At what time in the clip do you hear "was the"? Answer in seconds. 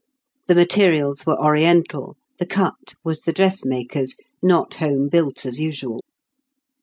3.03-3.31